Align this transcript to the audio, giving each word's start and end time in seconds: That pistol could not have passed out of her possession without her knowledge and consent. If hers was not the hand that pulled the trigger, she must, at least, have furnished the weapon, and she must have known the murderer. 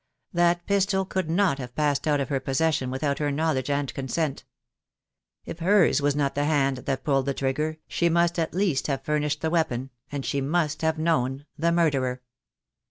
That 0.33 0.65
pistol 0.65 1.05
could 1.05 1.29
not 1.29 1.59
have 1.59 1.75
passed 1.75 2.07
out 2.07 2.19
of 2.19 2.29
her 2.29 2.39
possession 2.39 2.89
without 2.89 3.19
her 3.19 3.29
knowledge 3.29 3.69
and 3.69 3.93
consent. 3.93 4.45
If 5.45 5.59
hers 5.59 6.01
was 6.01 6.15
not 6.15 6.33
the 6.33 6.45
hand 6.45 6.77
that 6.77 7.03
pulled 7.03 7.27
the 7.27 7.35
trigger, 7.35 7.77
she 7.87 8.09
must, 8.09 8.39
at 8.39 8.55
least, 8.55 8.87
have 8.87 9.03
furnished 9.05 9.41
the 9.41 9.51
weapon, 9.51 9.91
and 10.11 10.25
she 10.25 10.41
must 10.41 10.81
have 10.81 10.97
known 10.97 11.45
the 11.55 11.71
murderer. 11.71 12.23